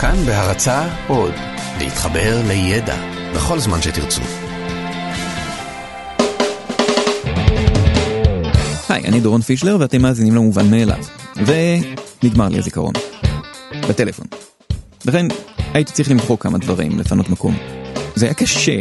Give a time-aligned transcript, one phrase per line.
[0.00, 1.34] כאן בהרצה עוד,
[1.78, 2.96] להתחבר לידע
[3.34, 4.20] בכל זמן שתרצו.
[8.88, 11.04] היי, אני דורון פישלר ואתם מאזינים למובן מאליו.
[11.36, 12.92] ונגמר לי הזיכרון.
[13.88, 14.26] בטלפון.
[15.06, 15.26] לכן
[15.74, 17.56] הייתי צריך למחוק כמה דברים, לפנות מקום.
[18.14, 18.80] זה היה קשה,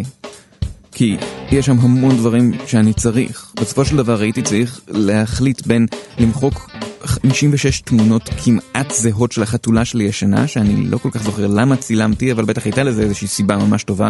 [0.92, 1.18] כי
[1.52, 3.52] יש שם המון דברים שאני צריך.
[3.62, 5.86] בסופו של דבר הייתי צריך להחליט בין
[6.18, 6.70] למחוק
[7.08, 12.32] 56 תמונות כמעט זהות של החתולה שלי ישנה, שאני לא כל כך זוכר למה צילמתי,
[12.32, 14.10] אבל בטח הייתה לזה איזושהי סיבה ממש טובה.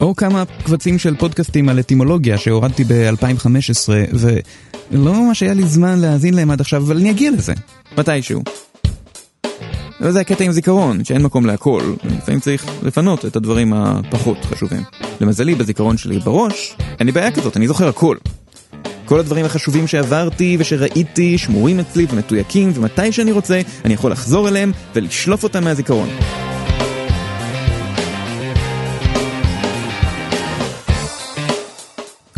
[0.00, 6.34] או כמה קבצים של פודקאסטים על אטימולוגיה שהורדתי ב-2015, ולא ממש היה לי זמן להאזין
[6.34, 7.52] להם עד עכשיו, אבל אני אגיע לזה,
[7.98, 8.42] מתישהו.
[10.00, 14.82] וזה הקטע עם זיכרון, שאין מקום להכל, ולפעמים צריך לפנות את הדברים הפחות חשובים.
[15.20, 18.16] למזלי, בזיכרון שלי בראש, אין לי בעיה כזאת, אני זוכר הכל.
[19.10, 24.72] כל הדברים החשובים שעברתי ושראיתי שמורים אצלי ומתויקים, ומתי שאני רוצה, אני יכול לחזור אליהם
[24.94, 26.08] ולשלוף אותם מהזיכרון.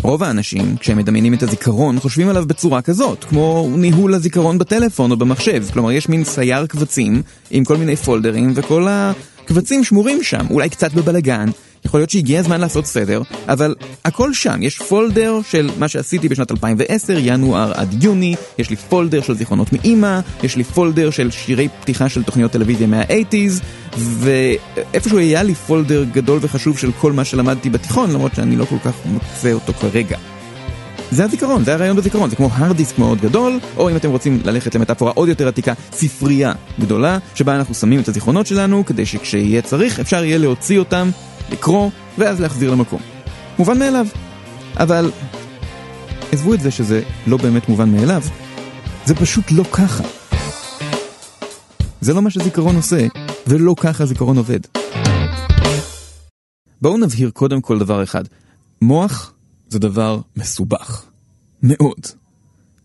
[0.01, 5.17] רוב האנשים, כשהם מדמיינים את הזיכרון, חושבים עליו בצורה כזאת, כמו ניהול הזיכרון בטלפון או
[5.17, 5.63] במחשב.
[5.73, 10.93] כלומר, יש מין סייר קבצים עם כל מיני פולדרים, וכל הקבצים שמורים שם, אולי קצת
[10.93, 11.49] בבלגן,
[11.93, 16.51] יכול להיות שהגיע הזמן לעשות סדר, אבל הכל שם, יש folder של מה שעשיתי בשנת
[16.51, 21.67] 2010, ינואר עד יוני, יש לי folder של זיכרונות מאימא, יש לי folder של שירי
[21.81, 23.63] פתיחה של תוכניות טלוויזיה מה-80's,
[23.97, 28.79] ואיפשהו היה לי folder גדול וחשוב של כל מה שלמדתי בתיכון, למרות שאני לא כל
[28.83, 30.17] כך מוצא אותו כרגע.
[31.11, 34.39] זה הזיכרון, זה הרעיון בזיכרון, זה כמו hard disk מאוד גדול, או אם אתם רוצים
[34.45, 39.61] ללכת למטאפורה עוד יותר עתיקה, ספרייה גדולה, שבה אנחנו שמים את הזיכרונות שלנו, כדי שכשיהיה
[39.61, 41.09] צריך אפשר יהיה להוציא אותם
[41.53, 43.01] לקרוא, ואז להחזיר למקום.
[43.59, 44.07] מובן מאליו.
[44.77, 45.11] אבל
[46.31, 48.21] עזבו את זה שזה לא באמת מובן מאליו,
[49.05, 50.03] זה פשוט לא ככה.
[52.01, 53.07] זה לא מה שזיכרון עושה,
[53.47, 54.59] ולא ככה זיכרון עובד.
[56.81, 58.23] בואו נבהיר קודם כל דבר אחד.
[58.81, 59.33] מוח
[59.69, 61.05] זה דבר מסובך.
[61.63, 61.99] מאוד.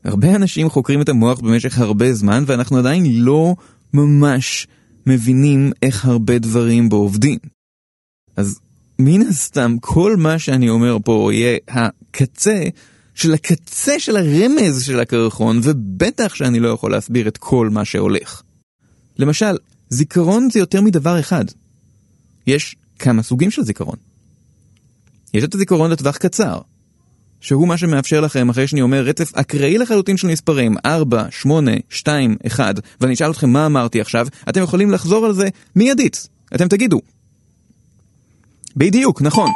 [0.04, 3.54] הרבה אנשים חוקרים את המוח במשך הרבה זמן, ואנחנו עדיין לא
[3.94, 4.66] ממש
[5.06, 7.38] מבינים איך הרבה דברים בו עובדים.
[8.38, 8.60] אז
[8.98, 12.62] מן הסתם כל מה שאני אומר פה יהיה הקצה
[13.14, 18.42] של הקצה של הרמז של הקרחון, ובטח שאני לא יכול להסביר את כל מה שהולך.
[19.18, 19.56] למשל,
[19.88, 21.44] זיכרון זה יותר מדבר אחד.
[22.46, 23.96] יש כמה סוגים של זיכרון.
[25.34, 26.58] יש את הזיכרון לטווח קצר,
[27.40, 32.36] שהוא מה שמאפשר לכם, אחרי שאני אומר רצף אקראי לחלוטין של מספרים, 4, 8, 2,
[32.46, 36.28] 1, ואני אשאל אתכם מה אמרתי עכשיו, אתם יכולים לחזור על זה מיידית.
[36.54, 37.00] אתם תגידו,
[38.76, 39.50] בדיוק, נכון.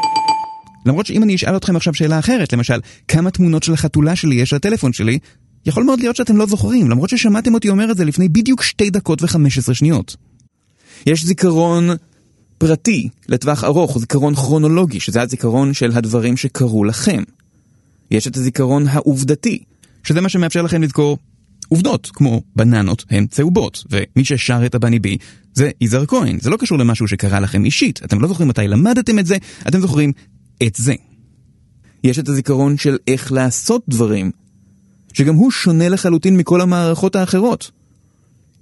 [0.87, 4.53] למרות שאם אני אשאל אתכם עכשיו שאלה אחרת, למשל, כמה תמונות של החתולה שלי יש
[4.53, 5.19] לטלפון שלי,
[5.67, 8.91] יכול מאוד להיות שאתם לא זוכרים, למרות ששמעתם אותי אומר את זה לפני בדיוק שתי
[8.91, 10.17] דקות וחמש עשרה שניות.
[11.06, 11.91] יש זיכרון
[12.59, 17.22] פרטי לטווח ארוך, זיכרון כרונולוגי, שזה הזיכרון של הדברים שקרו לכם.
[18.11, 19.62] יש את הזיכרון העובדתי,
[20.05, 21.19] שזה מה שמאפשר לכם לזכור
[21.72, 25.16] עובדות, כמו בננות הן צהובות, ומי ששר את הבני בי
[25.55, 26.38] זה יזהר כהן.
[26.41, 29.37] זה לא קשור למשהו שקרה לכם אישית, אתם לא זוכרים מתי למדתם את זה,
[29.69, 30.12] אתם זוכרים
[30.62, 30.94] את זה.
[32.05, 34.31] יש את הזיכרון של איך לעשות דברים,
[35.12, 37.71] שגם הוא שונה לחלוטין מכל המערכות האחרות.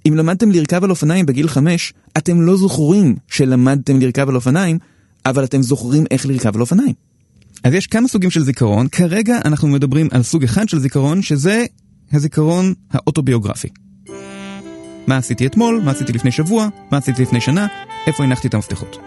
[0.07, 4.77] אם למדתם לרכב על אופניים בגיל חמש, אתם לא זוכרים שלמדתם לרכב על אופניים,
[5.25, 6.93] אבל אתם זוכרים איך לרכב על אופניים.
[7.63, 11.65] אז יש כמה סוגים של זיכרון, כרגע אנחנו מדברים על סוג אחד של זיכרון, שזה
[12.13, 13.67] הזיכרון האוטוביוגרפי.
[15.07, 17.67] מה עשיתי אתמול, מה עשיתי לפני שבוע, מה עשיתי לפני שנה,
[18.07, 18.97] איפה הנחתי את המפתחות.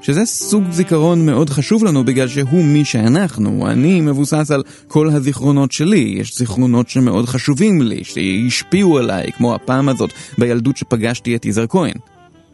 [0.00, 3.66] שזה סוג זיכרון מאוד חשוב לנו בגלל שהוא מי שאנחנו.
[3.70, 6.14] אני מבוסס על כל הזיכרונות שלי.
[6.18, 11.94] יש זיכרונות שמאוד חשובים לי, שהשפיעו עליי, כמו הפעם הזאת בילדות שפגשתי את יזהר כהן.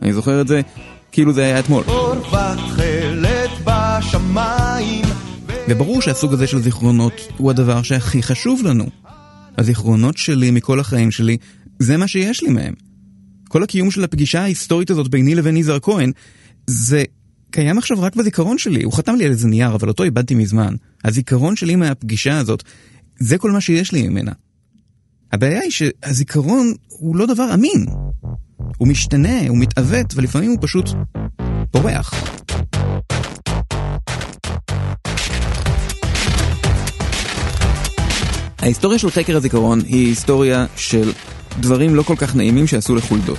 [0.02, 0.60] אני זוכר את זה
[1.12, 1.84] כאילו זה היה אתמול.
[5.68, 8.84] וברור שהסוג הזה של זיכרונות הוא הדבר שהכי חשוב לנו.
[9.58, 11.36] הזיכרונות שלי מכל החיים שלי,
[11.78, 12.74] זה מה שיש לי מהם.
[13.48, 16.12] כל הקיום של הפגישה ההיסטורית הזאת ביני לבין יזהר כהן,
[16.66, 17.04] זה
[17.50, 18.82] קיים עכשיו רק בזיכרון שלי.
[18.82, 20.74] הוא חתם לי על איזה נייר, אבל אותו איבדתי מזמן.
[21.04, 22.62] הזיכרון שלי מהפגישה הזאת,
[23.18, 24.32] זה כל מה שיש לי ממנה.
[25.32, 27.86] הבעיה היא שהזיכרון הוא לא דבר אמין.
[28.78, 30.90] הוא משתנה, הוא מתעוות, ולפעמים הוא פשוט
[31.72, 32.14] בורח.
[38.64, 41.12] ההיסטוריה של חקר הזיכרון היא היסטוריה של
[41.60, 43.38] דברים לא כל כך נעימים שעשו לחולדות.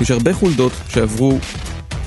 [0.00, 1.38] יש הרבה חולדות שעברו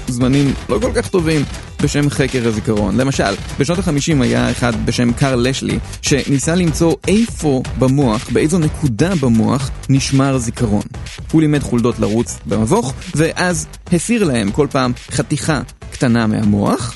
[0.08, 1.44] זמנים לא כל כך טובים,
[1.82, 2.98] בשם חקר הזיכרון.
[2.98, 9.70] למשל, בשנות ה-50 היה אחד בשם קארל לשלי, שניסה למצוא איפה במוח, באיזו נקודה במוח,
[9.90, 10.84] נשמר זיכרון.
[11.32, 15.62] הוא לימד חולדות לרוץ במבוך, ואז הסיר להם כל פעם חתיכה
[15.92, 16.96] קטנה מהמוח,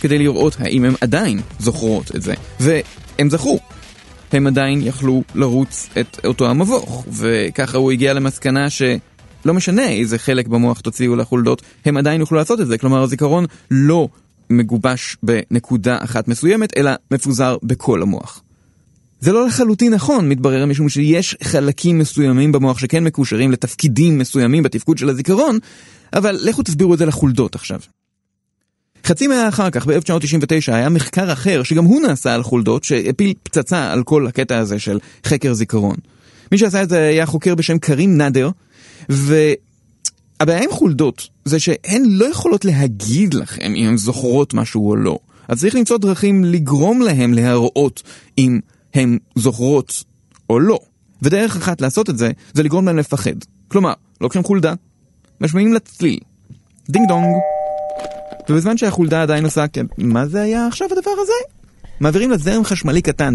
[0.00, 2.34] כדי לראות האם הם עדיין זוכרות את זה.
[2.60, 3.60] והם זכרו.
[4.32, 8.82] הם עדיין יכלו לרוץ את אותו המבוך, וככה הוא הגיע למסקנה ש...
[9.44, 12.78] לא משנה איזה חלק במוח תוציאו לחולדות, הם עדיין יוכלו לעשות את זה.
[12.78, 14.08] כלומר, הזיכרון לא
[14.50, 18.42] מגובש בנקודה אחת מסוימת, אלא מפוזר בכל המוח.
[19.20, 24.98] זה לא לחלוטין נכון, מתברר משום שיש חלקים מסוימים במוח שכן מקושרים לתפקידים מסוימים בתפקוד
[24.98, 25.58] של הזיכרון,
[26.12, 27.80] אבל לכו תסבירו את זה לחולדות עכשיו.
[29.06, 33.92] חצי מאה אחר כך, ב-1999, היה מחקר אחר, שגם הוא נעשה על חולדות, שהפיל פצצה
[33.92, 35.96] על כל הקטע הזה של חקר זיכרון.
[36.52, 38.50] מי שעשה את זה היה חוקר בשם קרים נאדר,
[39.08, 45.18] והבעיה עם חולדות זה שהן לא יכולות להגיד לכם אם הן זוכרות משהו או לא.
[45.48, 48.02] אז צריך למצוא דרכים לגרום להם להראות
[48.38, 48.60] אם
[48.94, 50.04] הן זוכרות
[50.50, 50.78] או לא.
[51.22, 53.34] ודרך אחת לעשות את זה, זה לגרום להם לפחד.
[53.68, 54.74] כלומר, לוקחים חולדה,
[55.40, 56.18] משמיעים לצליל,
[56.88, 57.36] דינג דונג,
[58.48, 59.64] ובזמן שהחולדה עדיין עושה,
[59.98, 61.32] מה זה היה עכשיו הדבר הזה?
[62.00, 63.34] מעבירים לה זרם חשמלי קטן,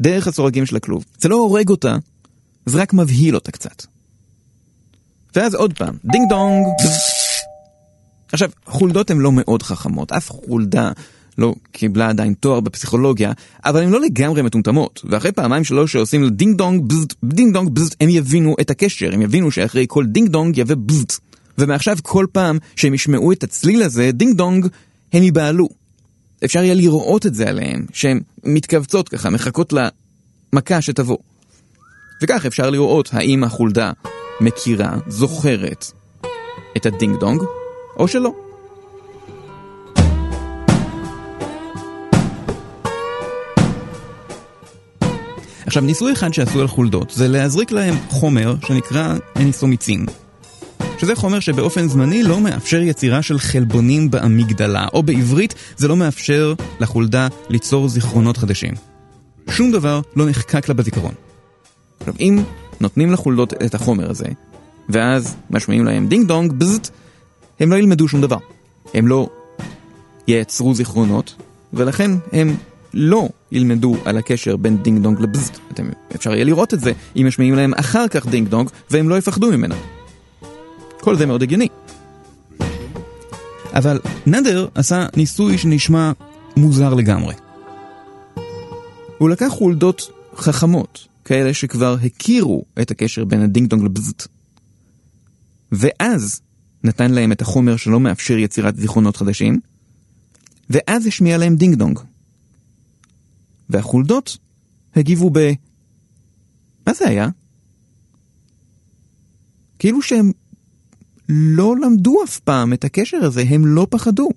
[0.00, 1.04] דרך הסורגים של הכלוב.
[1.18, 1.96] זה לא הורג אותה,
[2.66, 3.82] זה רק מבהיל אותה קצת.
[5.36, 6.66] ואז עוד פעם, דינג דונג.
[8.32, 10.92] עכשיו, חולדות הן לא מאוד חכמות, אף חולדה
[11.38, 13.32] לא קיבלה עדיין תואר בפסיכולוגיה,
[13.64, 17.68] אבל הן לא לגמרי מטומטמות, ואחרי פעמיים שלוש שעושים לה דינג דונג בזט, דינג דונג
[17.68, 21.18] בזט, הם יבינו את הקשר, הם יבינו שאחרי כל דינג דונג יבוא בזט.
[21.58, 24.66] ומעכשיו כל פעם שהם ישמעו את הצליל הזה, דינג דונג,
[25.12, 25.68] הם ייבהלו.
[26.44, 29.72] אפשר יהיה לראות את זה עליהם, שהן מתכווצות ככה, מחכות
[30.52, 31.18] למכה שתבוא.
[32.22, 33.92] וכך אפשר לראות האם החולדה
[34.40, 35.86] מכירה, זוכרת
[36.76, 37.42] את הדינג דונג,
[37.96, 38.32] או שלא.
[45.66, 50.06] עכשיו, ניסוי אחד שעשו על חולדות זה להזריק להם חומר שנקרא אניסומיצין.
[50.98, 56.54] שזה חומר שבאופן זמני לא מאפשר יצירה של חלבונים באמיגדלה, או בעברית זה לא מאפשר
[56.80, 58.72] לחולדה ליצור זיכרונות חדשים.
[59.50, 61.14] שום דבר לא נחקק לה בזיכרון.
[62.00, 62.42] עכשיו, אם
[62.80, 64.26] נותנים לחולדות את החומר הזה,
[64.88, 66.90] ואז משמיעים להם דינג דונג בזט,
[67.60, 68.38] הם לא ילמדו שום דבר.
[68.94, 69.28] הם לא
[70.28, 71.34] ייצרו זיכרונות,
[71.72, 72.56] ולכן הם
[72.94, 75.58] לא ילמדו על הקשר בין דינג דונג לבזט.
[75.72, 79.18] אתם, אפשר יהיה לראות את זה אם משמיעים להם אחר כך דינג דונג, והם לא
[79.18, 79.74] יפחדו ממנה.
[81.04, 81.68] כל זה מאוד הגיוני.
[83.72, 86.12] אבל נדר עשה ניסוי שנשמע
[86.56, 87.34] מוזר לגמרי.
[89.18, 94.28] הוא לקח חולדות חכמות, כאלה שכבר הכירו את הקשר בין הדינג דונג לבזט.
[95.72, 96.40] ואז
[96.84, 99.60] נתן להם את החומר שלא מאפשר יצירת זיכרונות חדשים,
[100.70, 101.98] ואז השמיע להם דינג דונג.
[103.70, 104.38] והחולדות
[104.96, 105.52] הגיבו ב...
[106.86, 107.28] מה זה היה?
[109.78, 110.32] כאילו שהם
[111.28, 114.28] לא למדו אף פעם את הקשר הזה, הם לא פחדו.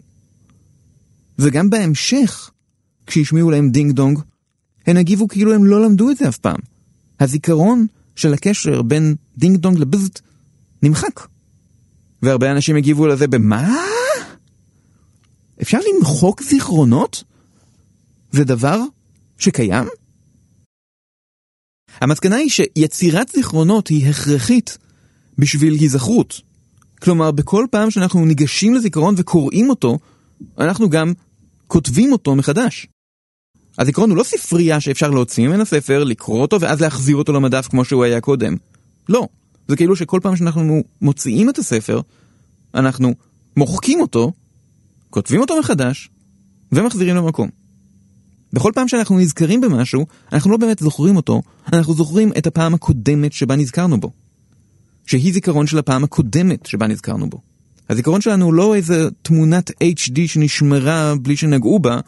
[1.40, 2.52] וגם בהמשך,
[3.08, 4.20] כשהשמיעו להם דינג דונג,
[4.88, 6.60] הן הגיבו כאילו הם לא למדו את זה אף פעם.
[7.20, 10.20] הזיכרון של הקשר בין דינג דונג לבזט
[10.84, 11.28] נמחק.
[12.22, 13.76] והרבה אנשים הגיבו לזה במה?
[15.62, 17.24] אפשר למחוק זיכרונות?
[18.32, 18.80] זה דבר
[19.38, 19.88] שקיים?
[22.02, 24.78] המסקנה היא שיצירת זיכרונות היא הכרחית
[25.38, 26.47] בשביל היזכרות.
[27.02, 29.98] כלומר, בכל פעם שאנחנו ניגשים לזיכרון וקוראים אותו,
[30.60, 31.14] אנחנו גם
[31.68, 32.88] כותבים אותו מחדש.
[33.78, 37.86] הזיכרון הוא לא ספרייה שאפשר להוציא ממנה ספר, לקרוא אותו ואז להחזיר אותו למדף כמו
[37.86, 38.56] שהוא היה קודם.
[39.10, 39.28] לא.
[39.68, 42.02] זה כאילו שכל פעם שאנחנו מוציאים את הספר,
[42.76, 43.14] אנחנו
[43.58, 44.32] מוחקים אותו,
[45.10, 46.10] כותבים אותו מחדש,
[46.72, 47.50] ומחזירים למקום.
[48.54, 51.42] בכל פעם שאנחנו נזכרים במשהו, אנחנו לא באמת זוכרים אותו,
[51.74, 54.12] אנחנו זוכרים את הפעם הקודמת שבה נזכרנו בו.
[55.08, 57.42] שהיא זיכרון של הפעם הקודמת שבה נזכרנו בו.
[57.90, 62.00] הזיכרון שלנו הוא לא איזה תמונת HD שנשמרה בלי שנגעו בה,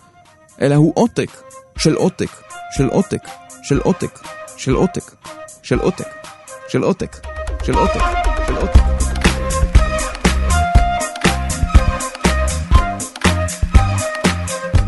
[0.62, 1.42] אלא הוא עותק
[1.78, 2.30] של עותק,
[2.78, 3.24] של עותק,
[3.64, 4.20] של עותק,
[4.58, 5.12] של עותק,
[5.64, 6.14] של עותק,
[6.68, 7.18] של עותק,
[7.64, 8.02] של עותק,
[8.48, 8.80] של עותק.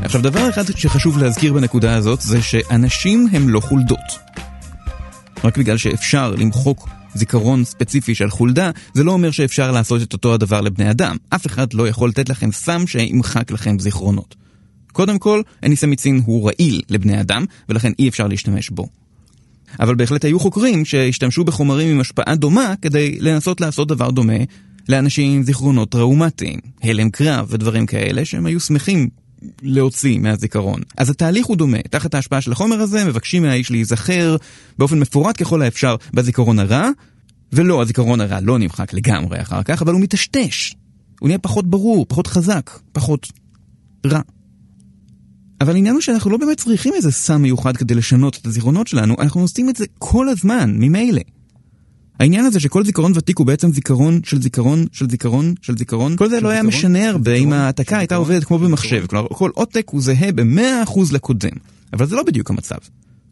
[0.04, 4.32] עכשיו, דבר אחד שחשוב להזכיר בנקודה הזאת זה שאנשים הם לא חולדות.
[5.44, 10.34] רק בגלל שאפשר למחוק זיכרון ספציפי של חולדה, זה לא אומר שאפשר לעשות את אותו
[10.34, 11.18] הדבר לבני אדם.
[11.30, 14.36] אף אחד לא יכול לתת לכם סם שימחק לכם זיכרונות.
[14.92, 18.88] קודם כל, אניסמיצין הוא רעיל לבני אדם, ולכן אי אפשר להשתמש בו.
[19.80, 24.38] אבל בהחלט היו חוקרים שהשתמשו בחומרים עם השפעה דומה כדי לנסות לעשות דבר דומה
[24.90, 29.10] לאנשים עם זיכרונות טראומטיים, הלם קרב ודברים כאלה שהם היו שמחים
[29.62, 30.82] להוציא מהזיכרון.
[30.98, 31.78] אז התהליך הוא דומה.
[31.90, 34.36] תחת ההשפעה של החומר הזה מבקשים מהאיש להיזכר
[34.78, 36.90] באופן מפורט ככל האפשר בזיכרון הרע,
[37.54, 40.74] ולא, הזיכרון הרע לא נמחק לגמרי אחר כך, אבל הוא מטשטש.
[41.20, 43.28] הוא נהיה פחות ברור, פחות חזק, פחות
[44.06, 44.22] רע.
[45.62, 49.16] אבל העניין הוא שאנחנו לא באמת צריכים איזה סם מיוחד כדי לשנות את הזיכרונות שלנו,
[49.20, 51.22] אנחנו עושים את זה כל הזמן, ממילא.
[52.22, 56.30] העניין הזה שכל זיכרון ותיק הוא בעצם זיכרון של זיכרון של זיכרון של זיכרון, כל
[56.30, 60.02] זה לא היה משנה הרבה אם ההעתקה הייתה עובדת כמו במחשב, כלומר כל עותק הוא
[60.02, 61.52] זהה ב-100% לקודם.
[61.94, 62.76] אבל זה לא בדיוק המצב.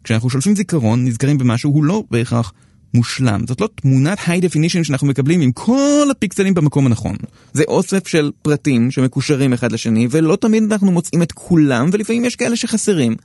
[0.04, 2.52] כשאנחנו שולפים זיכרון, נזכרים במשהו, הוא לא בהכרח
[2.94, 3.40] מושלם.
[3.48, 7.16] זאת לא תמונת high definition שאנחנו מקבלים עם כל הפיקסלים במקום הנכון.
[7.52, 12.36] זה אוסף של פרטים שמקושרים אחד לשני, ולא תמיד אנחנו מוצאים את כולם, ולפעמים יש
[12.36, 13.16] כאלה שחסרים,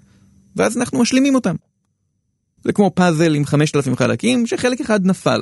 [0.55, 1.55] ואז אנחנו משלימים אותם.
[2.63, 5.41] זה כמו פאזל עם 5,000 חלקים, שחלק אחד נפל.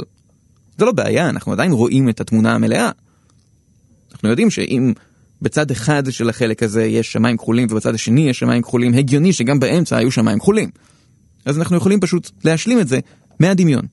[0.77, 2.89] זה לא בעיה, אנחנו עדיין רואים את התמונה המלאה.
[4.13, 4.93] אנחנו יודעים שאם
[5.41, 9.59] בצד אחד של החלק הזה יש שמיים כחולים ובצד השני יש שמיים כחולים, הגיוני שגם
[9.59, 10.69] באמצע היו שמיים כחולים.
[11.45, 12.99] אז אנחנו יכולים פשוט להשלים את זה
[13.39, 13.85] מהדמיון.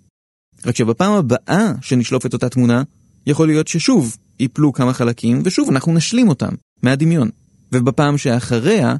[0.67, 2.83] רק שבפעם הבאה שנשלוף את אותה תמונה,
[3.27, 6.51] יכול להיות ששוב ייפלו כמה חלקים, ושוב אנחנו נשלים אותם
[6.83, 7.31] מהדמיון.
[7.73, 8.97] ובפעם שאחריה,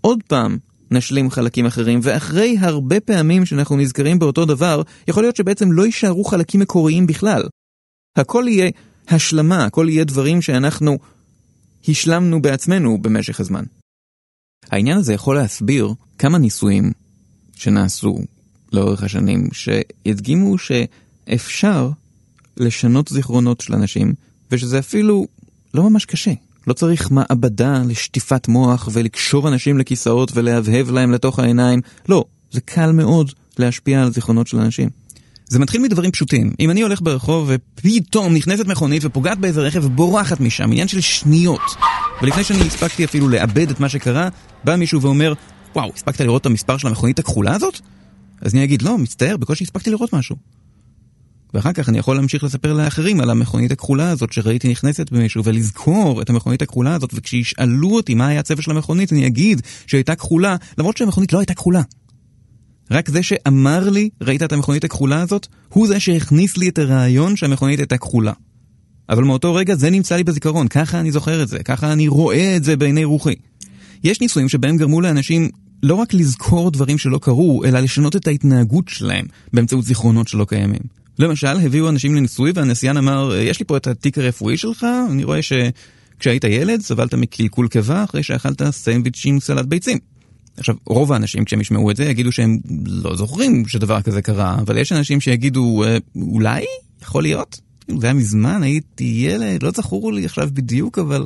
[0.00, 0.58] עוד פעם
[0.90, 6.24] נשלים חלקים אחרים, ואחרי הרבה פעמים שאנחנו נזכרים באותו דבר, יכול להיות שבעצם לא יישארו
[6.24, 7.42] חלקים מקוריים בכלל.
[8.16, 8.70] הכל יהיה
[9.08, 10.98] השלמה, הכל יהיה דברים שאנחנו
[11.88, 13.64] השלמנו בעצמנו במשך הזמן.
[14.70, 16.92] העניין הזה יכול להסביר כמה ניסויים
[17.56, 18.18] שנעשו
[18.72, 21.90] לאורך השנים, שהדגימו שאפשר
[22.56, 24.14] לשנות זיכרונות של אנשים,
[24.50, 25.26] ושזה אפילו
[25.74, 26.32] לא ממש קשה.
[26.70, 31.80] לא צריך מעבדה לשטיפת מוח ולקשור אנשים לכיסאות ולהבהב להם לתוך העיניים.
[32.08, 34.88] לא, זה קל מאוד להשפיע על זיכרונות של אנשים.
[35.46, 36.52] זה מתחיל מדברים פשוטים.
[36.60, 41.60] אם אני הולך ברחוב ופתאום נכנסת מכונית ופוגעת באיזה רכב ובורחת משם, עניין של שניות,
[42.22, 44.28] ולפני שאני הספקתי אפילו לאבד את מה שקרה,
[44.64, 45.32] בא מישהו ואומר,
[45.74, 47.80] וואו, הספקת לראות את המספר של המכונית הכחולה הזאת?
[48.40, 50.36] אז אני אגיד, לא, מצטער, בקושי הספקתי לראות משהו.
[51.54, 56.22] ואחר כך אני יכול להמשיך לספר לאחרים על המכונית הכחולה הזאת שראיתי נכנסת במישהו ולזכור
[56.22, 60.56] את המכונית הכחולה הזאת וכשישאלו אותי מה היה הצבע של המכונית אני אגיד שהייתה כחולה
[60.78, 61.82] למרות שהמכונית לא הייתה כחולה.
[62.90, 67.36] רק זה שאמר לי ראית את המכונית הכחולה הזאת הוא זה שהכניס לי את הרעיון
[67.36, 68.32] שהמכונית הייתה כחולה.
[69.08, 72.56] אבל מאותו רגע זה נמצא לי בזיכרון, ככה אני זוכר את זה, ככה אני רואה
[72.56, 73.34] את זה בעיני רוחי.
[74.04, 75.48] יש ניסויים שבהם גרמו לאנשים
[75.82, 80.99] לא רק לזכור דברים שלא קרו, אלא לשנות את ההתנהגות שלהם באמצעות זיכרונות שלא קיימים.
[81.18, 85.40] למשל, הביאו אנשים לניסוי והנסיין אמר, יש לי פה את התיק הרפואי שלך, אני רואה
[85.42, 89.98] שכשהיית ילד סבלת מקלקול קיבה אחרי שאכלת סנדוויץ' עם סלט ביצים.
[90.56, 94.78] עכשיו, רוב האנשים כשהם ישמעו את זה יגידו שהם לא זוכרים שדבר כזה קרה, אבל
[94.78, 96.64] יש אנשים שיגידו, אה, אולי?
[97.02, 97.60] יכול להיות?
[97.98, 101.24] זה היה מזמן, הייתי ילד, לא זכור לי עכשיו בדיוק, אבל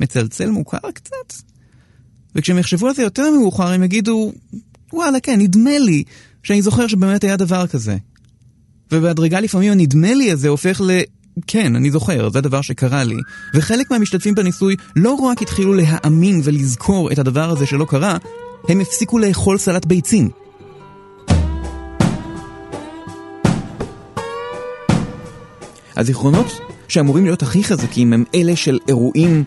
[0.00, 1.34] מצלצל מוכר קצת.
[2.34, 4.32] וכשהם יחשבו על זה יותר מאוחר, הם יגידו,
[4.92, 6.04] וואלה, כן, נדמה לי
[6.42, 7.96] שאני זוכר שבאמת היה דבר כזה.
[8.92, 11.00] ובהדרגה לפעמים הנדמה לי הזה הופך ל...
[11.46, 13.16] כן, אני זוכר, זה דבר שקרה לי.
[13.54, 18.16] וחלק מהמשתתפים בניסוי לא רק התחילו להאמין ולזכור את הדבר הזה שלא קרה,
[18.68, 20.30] הם הפסיקו לאכול סלט ביצים.
[25.96, 29.44] הזיכרונות שאמורים להיות הכי חזקים הם אלה של אירועים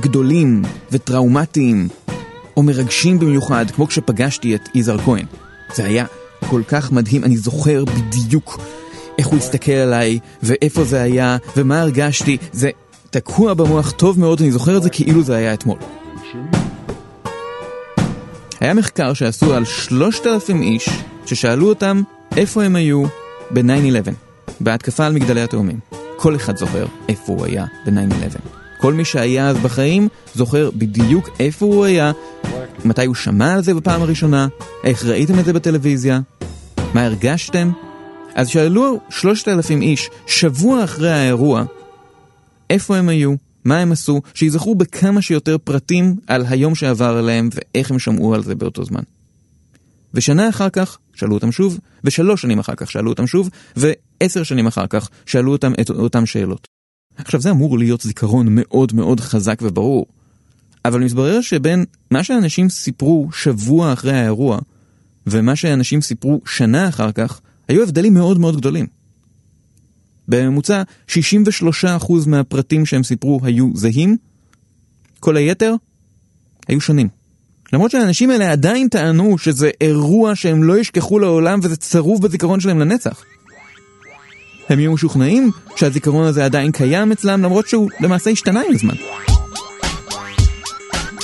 [0.00, 1.88] גדולים וטראומטיים
[2.56, 5.24] או מרגשים במיוחד, כמו כשפגשתי את יזהר כהן.
[5.74, 6.04] זה היה
[6.50, 8.60] כל כך מדהים, אני זוכר בדיוק
[9.18, 12.70] איך הוא הסתכל עליי, ואיפה זה היה, ומה הרגשתי, זה
[13.10, 15.78] תקוע במוח טוב מאוד, אני זוכר את זה כאילו זה היה אתמול.
[18.60, 20.88] היה מחקר שעשו על שלושת אלפים איש,
[21.26, 22.02] ששאלו אותם
[22.36, 23.04] איפה הם היו
[23.50, 24.10] ב-9-11,
[24.60, 25.78] בהתקפה על מגדלי התאומים.
[26.16, 28.38] כל אחד זוכר איפה הוא היה ב-9-11.
[28.80, 32.12] כל מי שהיה אז בחיים זוכר בדיוק איפה הוא היה,
[32.84, 34.48] מתי הוא שמע על זה בפעם הראשונה,
[34.84, 36.20] איך ראיתם את זה בטלוויזיה,
[36.94, 37.70] מה הרגשתם?
[38.34, 41.64] אז שאלו שלושת אלפים איש, שבוע אחרי האירוע,
[42.70, 43.34] איפה הם היו,
[43.64, 48.42] מה הם עשו, שיזכרו בכמה שיותר פרטים על היום שעבר עליהם ואיך הם שמעו על
[48.42, 49.02] זה באותו זמן.
[50.14, 54.66] ושנה אחר כך שאלו אותם שוב, ושלוש שנים אחר כך שאלו אותם שוב, ועשר שנים
[54.66, 56.68] אחר כך שאלו אותם את אותם שאלות.
[57.16, 60.06] עכשיו זה אמור להיות זיכרון מאוד מאוד חזק וברור,
[60.84, 64.58] אבל מתברר שבין מה שאנשים סיפרו שבוע אחרי האירוע,
[65.26, 68.86] ומה שאנשים סיפרו שנה אחר כך, היו הבדלים מאוד מאוד גדולים.
[70.28, 71.12] בממוצע, 63%
[72.26, 74.16] מהפרטים שהם סיפרו היו זהים,
[75.20, 75.74] כל היתר
[76.68, 77.08] היו שונים.
[77.72, 82.78] למרות שהאנשים האלה עדיין טענו שזה אירוע שהם לא ישכחו לעולם וזה צרוב בזיכרון שלהם
[82.78, 83.24] לנצח.
[84.68, 88.94] הם יהיו משוכנעים שהזיכרון הזה עדיין קיים אצלם למרות שהוא למעשה השתנה עם הזמן.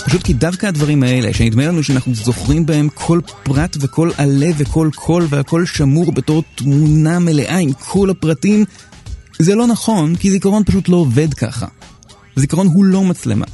[0.07, 4.91] פשוט כי דווקא הדברים האלה, שנדמה לנו שאנחנו זוכרים בהם כל פרט וכל עלה וכל
[4.95, 8.65] קול והכל שמור בתור תמונה מלאה עם כל הפרטים,
[9.39, 11.67] זה לא נכון, כי זיכרון פשוט לא עובד ככה.
[12.37, 13.47] זיכרון הוא לא מצלמה.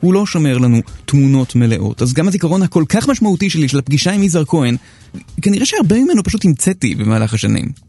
[0.00, 2.02] הוא לא שומר לנו תמונות מלאות.
[2.02, 4.76] אז גם הזיכרון הכל כך משמעותי שלי של הפגישה עם יזהר כהן,
[5.42, 7.85] כנראה שהרבה ממנו פשוט המצאתי במהלך השנים.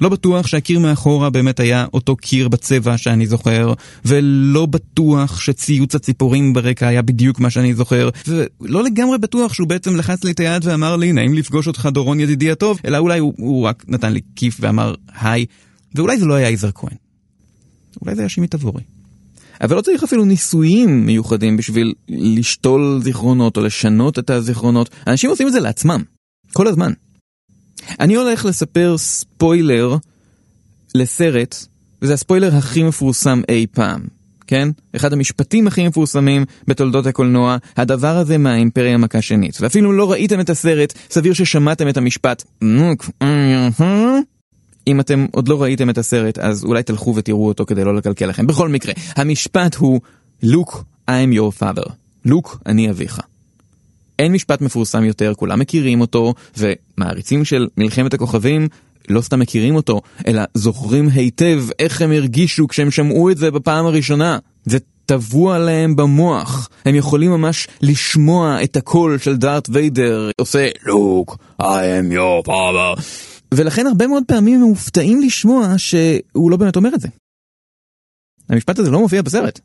[0.00, 3.72] לא בטוח שהקיר מאחורה באמת היה אותו קיר בצבע שאני זוכר,
[4.04, 8.08] ולא בטוח שציוץ הציפורים ברקע היה בדיוק מה שאני זוכר,
[8.60, 12.20] ולא לגמרי בטוח שהוא בעצם לחץ לי את היד ואמר לי, נעים לפגוש אותך דורון
[12.20, 15.46] ידידי הטוב, אלא אולי הוא, הוא רק נתן לי כיף ואמר היי,
[15.94, 16.96] ואולי זה לא היה יזהר כהן.
[18.02, 18.82] אולי זה היה שימי תבורי.
[19.60, 24.90] אבל לא צריך אפילו ניסויים מיוחדים בשביל לשתול זיכרונות או לשנות את הזיכרונות.
[25.06, 26.02] אנשים עושים את זה לעצמם,
[26.52, 26.92] כל הזמן.
[28.00, 29.96] אני הולך לספר ספוילר
[30.94, 31.66] לסרט,
[32.02, 34.00] וזה הספוילר הכי מפורסם אי פעם,
[34.46, 34.68] כן?
[34.96, 39.58] אחד המשפטים הכי מפורסמים בתולדות הקולנוע, הדבר הזה מהאימפריה המכה שנית.
[39.60, 42.44] ואפילו לא ראיתם את הסרט, סביר ששמעתם את המשפט.
[44.86, 48.26] אם אתם עוד לא ראיתם את הסרט, אז אולי תלכו ותראו אותו כדי לא לקלקל
[48.26, 48.46] לכם.
[48.46, 50.00] בכל מקרה, המשפט הוא,
[50.42, 51.92] לוק, I'm your father.
[52.24, 53.20] לוק, אני אביך.
[54.20, 58.68] אין משפט מפורסם יותר, כולם מכירים אותו, ומעריצים של מלחמת הכוכבים
[59.08, 63.86] לא סתם מכירים אותו, אלא זוכרים היטב איך הם הרגישו כשהם שמעו את זה בפעם
[63.86, 64.38] הראשונה.
[64.64, 66.68] זה טבוע להם במוח.
[66.84, 73.02] הם יכולים ממש לשמוע את הקול של דארט ויידר עושה לוק, I am your father.
[73.54, 77.08] ולכן הרבה מאוד פעמים הם מופתעים לשמוע שהוא לא באמת אומר את זה.
[78.48, 79.60] המשפט הזה לא מופיע בסרט.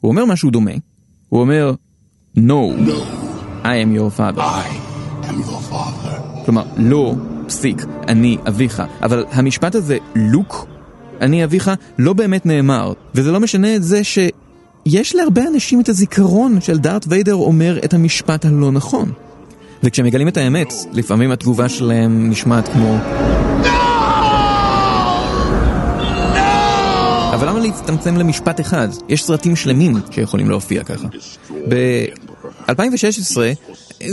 [0.00, 0.74] הוא אומר משהו דומה.
[1.28, 1.74] הוא אומר,
[2.36, 3.25] No, no.
[3.66, 4.42] I am your father.
[4.42, 4.66] I
[5.28, 6.44] am your father.
[6.44, 7.14] כלומר, לא,
[7.46, 8.82] פסיק, אני אביך.
[9.02, 10.66] אבל המשפט הזה, לוק,
[11.20, 12.92] אני אביך, לא באמת נאמר.
[13.14, 17.94] וזה לא משנה את זה שיש להרבה אנשים את הזיכרון של דארט ויידר אומר את
[17.94, 19.12] המשפט הלא נכון.
[19.82, 22.98] וכשהם מגלים את האמת, לפעמים התגובה שלהם נשמעת כמו...
[27.34, 28.88] אבל למה להצטמצם למשפט אחד?
[29.08, 31.08] יש סרטים שלמים שיכולים להופיע ככה.
[32.68, 33.36] ב-2016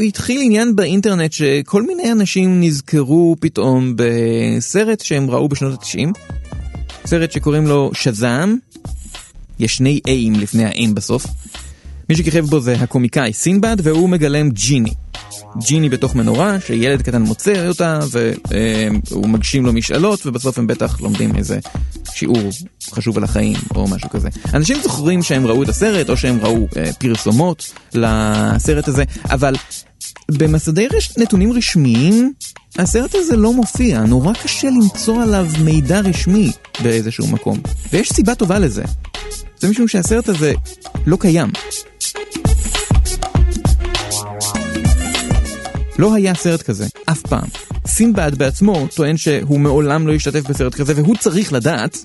[0.08, 6.20] התחיל עניין באינטרנט שכל מיני אנשים נזכרו פתאום בסרט שהם ראו בשנות ה-90.
[7.06, 8.56] סרט שקוראים לו שזאם,
[9.60, 11.26] יש שני Aים לפני ה-N בסוף.
[12.10, 14.94] מי שכיכב בו זה הקומיקאי סינבד והוא מגלם ג'יני.
[15.68, 18.00] ג'יני בתוך מנורה, שילד קטן מוצא אותה,
[19.12, 21.60] והוא מגשים לו משאלות, ובסוף הם בטח לומדים איזה
[22.16, 22.50] שיעור
[22.92, 24.30] חשוב על החיים, או משהו כזה.
[24.54, 29.56] אנשים זוכרים שהם ראו את הסרט, או שהם ראו אה, פרסומות לסרט הזה, אבל
[30.32, 31.18] במסדי רש...
[31.18, 32.34] נתונים רשמיים,
[32.80, 36.52] הסרט הזה לא מופיע, נורא קשה למצוא עליו מידע רשמי
[36.84, 37.60] באיזשהו מקום.
[37.94, 38.84] ויש סיבה טובה לזה.
[39.60, 40.54] זה משום שהסרט הזה
[41.06, 41.50] לא קיים.
[46.00, 47.73] לא היה סרט כזה, אף פעם.
[47.88, 51.98] סינבד בעצמו טוען שהוא מעולם לא השתתף בסרט כזה, והוא צריך לדעת.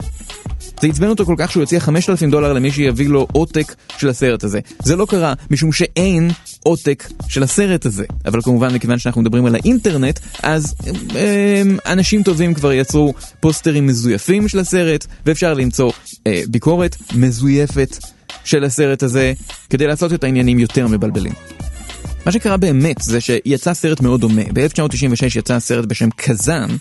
[0.81, 4.45] זה עצבן אותו כל כך שהוא יציע 5,000 דולר למי שיביא לו עותק של הסרט
[4.45, 4.61] הזה.
[4.83, 6.31] זה לא קרה משום שאין
[6.63, 8.05] עותק של הסרט הזה.
[8.27, 10.75] אבל כמובן, מכיוון שאנחנו מדברים על האינטרנט, אז
[11.17, 15.93] אה, אנשים טובים כבר יצרו פוסטרים מזויפים של הסרט, ואפשר למצוא
[16.27, 17.99] אה, ביקורת מזויפת
[18.45, 19.33] של הסרט הזה,
[19.71, 21.33] כדי לעשות את העניינים יותר מבלבלים.
[22.27, 24.43] מה שקרה באמת זה שיצא סרט מאוד דומה.
[24.53, 26.77] ב-1996 יצא סרט בשם קזאן,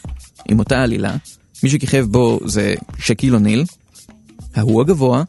[0.50, 1.16] עם אותה עלילה.
[1.64, 3.64] מי שכיכב בו זה שקיל אוניל,
[4.56, 5.24] ההוא הגבוה.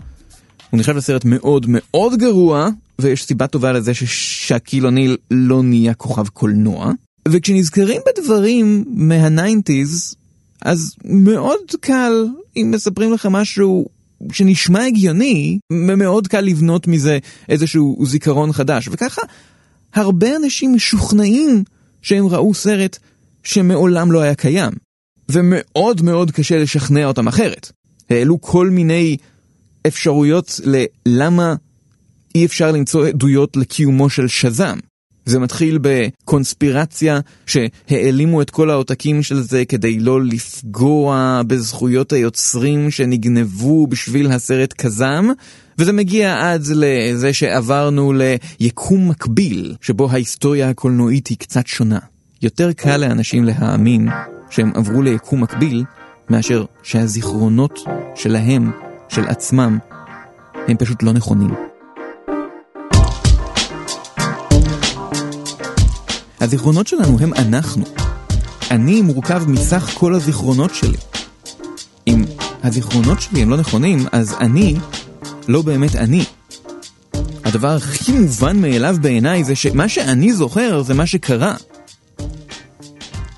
[0.70, 2.68] הוא נחשב לסרט מאוד מאוד גרוע,
[2.98, 6.92] ויש סיבה טובה לזה ששקיל אוניל לא נהיה כוכב קולנוע.
[7.28, 10.14] וכשנזכרים בדברים מהניינטיז,
[10.62, 13.86] אז מאוד קל, אם מספרים לך משהו
[14.32, 17.18] שנשמע הגיוני, מאוד קל לבנות מזה
[17.48, 18.88] איזשהו זיכרון חדש.
[18.92, 19.22] וככה
[19.94, 21.64] הרבה אנשים משוכנעים
[22.02, 22.98] שהם ראו סרט
[23.42, 24.72] שמעולם לא היה קיים,
[25.28, 27.72] ומאוד מאוד קשה לשכנע אותם אחרת.
[28.10, 29.16] העלו כל מיני
[29.86, 30.60] אפשרויות
[31.06, 31.54] ללמה
[32.34, 34.78] אי אפשר למצוא עדויות לקיומו של שזאם.
[35.26, 43.86] זה מתחיל בקונספירציה שהעלימו את כל העותקים של זה כדי לא לפגוע בזכויות היוצרים שנגנבו
[43.86, 45.30] בשביל הסרט קזאם,
[45.78, 48.12] וזה מגיע עד לזה שעברנו
[48.60, 51.98] ליקום מקביל, שבו ההיסטוריה הקולנועית היא קצת שונה.
[52.42, 54.08] יותר קל לאנשים להאמין
[54.50, 55.84] שהם עברו ליקום מקביל,
[56.30, 57.80] מאשר שהזיכרונות
[58.14, 58.70] שלהם,
[59.08, 59.78] של עצמם,
[60.68, 61.54] הם פשוט לא נכונים.
[66.40, 67.84] הזיכרונות שלנו הם אנחנו.
[68.70, 70.98] אני מורכב מסך כל הזיכרונות שלי.
[72.06, 72.24] אם
[72.62, 74.76] הזיכרונות שלי הם לא נכונים, אז אני
[75.48, 76.24] לא באמת אני.
[77.44, 81.56] הדבר הכי מובן מאליו בעיניי זה שמה שאני זוכר זה מה שקרה.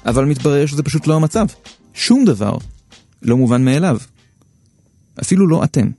[0.07, 1.47] אבל מתברר שזה פשוט לא המצב.
[1.95, 2.57] שום דבר
[3.23, 3.99] לא מובן מאליו.
[5.21, 5.91] אפילו לא אתם.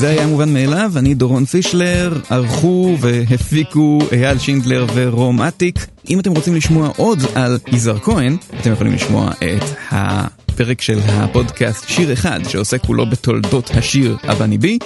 [0.00, 5.86] זה היה מובן מאליו, אני דורון פישלר, ערכו והפיקו אייל שינדלר ורום אטיק.
[6.10, 11.88] אם אתם רוצים לשמוע עוד על יזהר כהן, אתם יכולים לשמוע את הפרק של הפודקאסט
[11.88, 14.78] שיר אחד, שעוסק כולו בתולדות השיר הבני בי.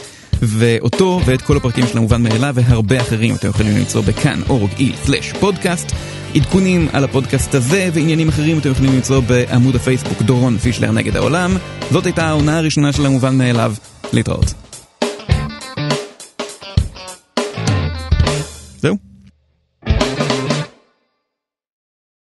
[0.42, 5.92] ואותו ואת כל הפרקים של המובן מאליו והרבה אחרים אתם יכולים למצוא בכאן org.il/פודקאסט.
[6.34, 11.56] עדכונים על הפודקאסט הזה ועניינים אחרים אתם יכולים למצוא בעמוד הפייסבוק דורון פישלר נגד העולם.
[11.90, 13.74] זאת הייתה העונה הראשונה של המובן מאליו.
[14.12, 14.73] להתראות.